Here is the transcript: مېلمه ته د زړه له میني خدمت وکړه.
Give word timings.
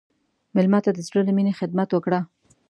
مېلمه 0.55 0.79
ته 0.85 0.91
د 0.93 0.99
زړه 1.07 1.21
له 1.27 1.31
میني 1.37 1.53
خدمت 1.59 1.89
وکړه. 1.91 2.19